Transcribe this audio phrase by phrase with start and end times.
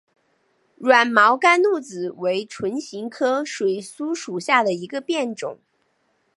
[0.79, 5.59] 软毛甘露子为唇形科水苏属下的一个变种。